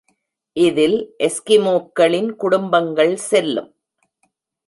[0.55, 0.95] இதில்
[1.17, 3.69] எஸ்கிமோக்களின் குடும்பங்கள் செல்லும்.